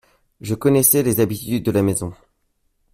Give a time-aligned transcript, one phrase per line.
[0.41, 2.11] Je connaissais les habitudes de la maison.